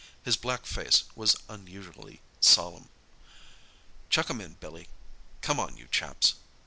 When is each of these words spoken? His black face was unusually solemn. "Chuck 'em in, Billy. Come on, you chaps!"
His 0.23 0.35
black 0.35 0.65
face 0.65 1.03
was 1.15 1.35
unusually 1.47 2.21
solemn. 2.39 2.89
"Chuck 4.09 4.31
'em 4.31 4.41
in, 4.41 4.55
Billy. 4.55 4.87
Come 5.41 5.59
on, 5.59 5.77
you 5.77 5.87
chaps!" 5.91 6.33